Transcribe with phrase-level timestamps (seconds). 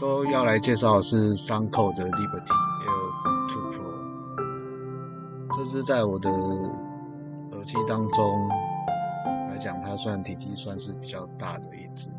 [0.00, 2.54] 周要来介绍的是三扣的 Liberty
[2.86, 3.84] Air Two Pro，
[5.54, 8.48] 这是在我的耳机当中
[9.50, 12.14] 来讲，它算体积算是比较大的一只的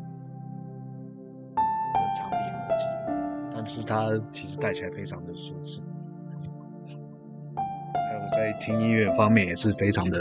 [2.16, 2.84] 长柄耳机，
[3.52, 5.82] 但是它其实戴起来非常的舒适，
[7.56, 10.20] 还有在听音乐方面也是非常的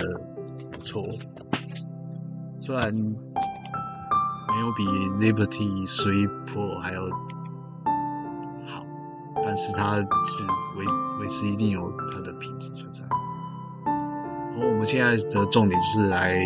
[0.72, 1.06] 不错，
[2.60, 3.12] 虽然没
[4.62, 4.84] 有比
[5.20, 7.08] Liberty Three Pro 还有。
[9.52, 10.04] 但是它是
[10.78, 10.86] 维
[11.20, 13.04] 维持一定有它的品质存在。
[13.86, 16.38] 而我们现在的重点就是来，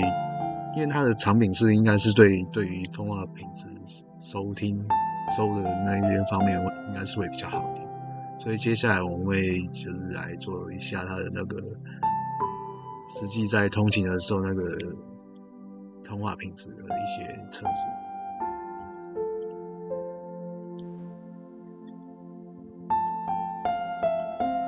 [0.75, 3.67] 因为它的产品是应该是对对于通话品质、
[4.21, 4.83] 收听、
[5.37, 7.81] 收的那一边方面，应该是会比较好的。
[8.39, 11.59] 所以接下来我们会就是来做一下它的那个
[13.19, 14.75] 实际在通勤的时候那个
[16.03, 18.04] 通话品质的一些测试。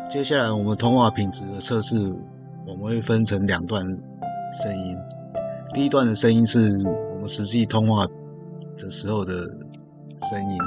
[0.10, 1.98] 接下来我们通话品质的测试，
[2.66, 4.98] 我们会分成两段声音。
[5.74, 6.60] 第一段的声音是
[7.12, 8.06] 我们实际通话
[8.78, 10.58] 的时候的声音，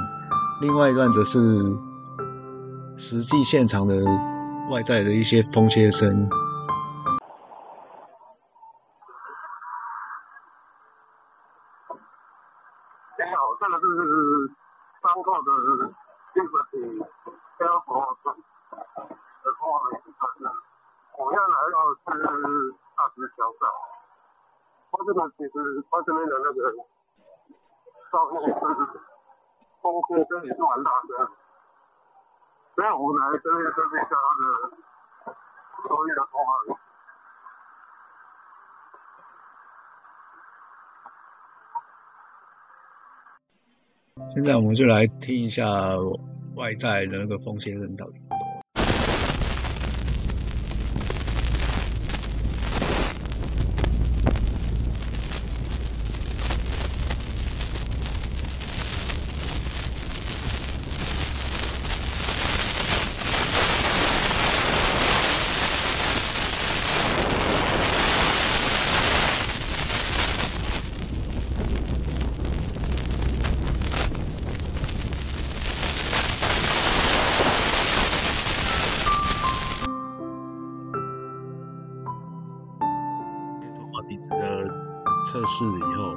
[0.61, 1.39] 另外一段则是
[2.97, 3.95] 实际现场的
[4.69, 6.07] 外在的一些风切声。
[13.17, 13.87] 你好，这个是
[15.01, 15.49] 三号的
[16.35, 16.99] 这个是
[17.57, 17.89] 消防。
[21.17, 22.03] 我要来到是
[22.97, 23.63] 大石桥上，
[24.91, 25.53] 它这个其实
[25.89, 26.75] 它这边的那个
[28.11, 28.51] 上面是
[29.81, 31.31] 风车声也是蛮大的，
[32.75, 35.33] 所以我们来这边测试一下它的
[35.87, 36.29] 收音的话。
[44.33, 45.65] 现在我们就来听一下
[46.55, 48.21] 外在的那个风切声到底。
[84.11, 84.67] 鼻子的
[85.25, 86.13] 测试以后，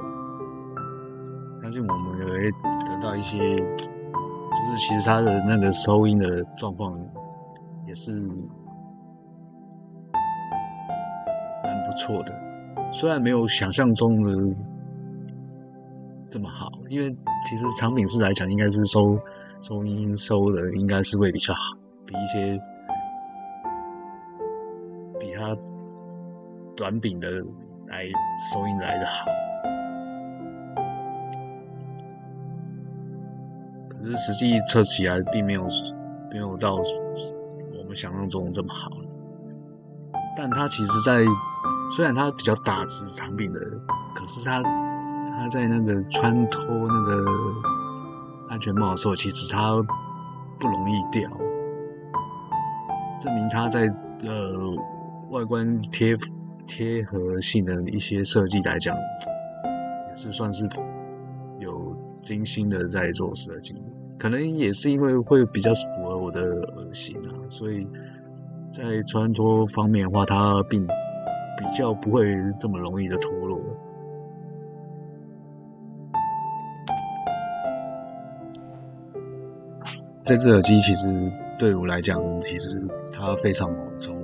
[1.63, 6.99] 相信我们也会得到一些，就是其实它的那个收音的状况
[7.87, 8.11] 也是
[11.63, 12.35] 蛮不错的，
[12.93, 14.57] 虽然没有想象中的
[16.33, 17.09] 这么好，因为
[17.49, 19.17] 其实产品式来讲，应该是收
[19.63, 21.61] 收音收的应该是会比较好，
[22.05, 22.61] 比一些
[25.21, 25.57] 比它
[26.75, 27.29] 短柄的。
[27.95, 28.05] 来
[28.51, 29.25] 收音来的好，
[33.89, 35.65] 可是实际测起来并没有
[36.29, 38.91] 没有到我们想象中这么好。
[40.37, 41.25] 但它其实，在
[41.95, 43.61] 虽然它比较大只产品的，
[44.13, 44.61] 可是它
[45.39, 47.25] 它在那个穿脱那个
[48.51, 49.71] 安全帽的时候，其实它
[50.59, 51.31] 不容易掉，
[53.21, 53.83] 证明它在
[54.25, 54.75] 呃
[55.31, 56.17] 外观贴。
[56.67, 58.97] 贴合性的一些设计来讲，
[60.09, 60.69] 也是算是
[61.61, 63.75] 有精心的在做设计。
[64.19, 67.87] 可能也是因为会比较符合我的耳型啊，所以
[68.73, 72.25] 在穿脱方面的话，它并比较不会
[72.59, 73.59] 这么容易的脱落。
[80.25, 81.07] 这只耳机其实
[81.59, 82.71] 对我来讲，其实
[83.13, 83.69] 它非常
[84.01, 84.24] 从我的那个。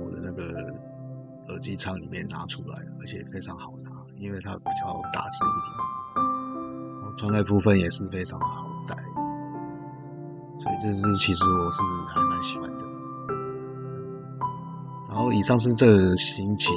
[1.61, 8.95] 机舱里面拿出来，而且非常好拿，因为它比较大只一点，穿戴部分也是非常好戴，
[10.59, 12.85] 所以这是其实我是还蛮喜欢的。
[15.07, 16.71] 然后以上是这个星期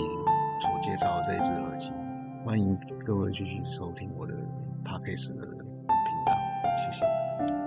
[0.61, 1.91] 所介绍的这一只耳机，
[2.45, 4.35] 欢迎各位继续收听我的
[4.85, 5.57] p a c k a g e 的频
[6.27, 6.33] 道，
[6.85, 7.64] 谢谢。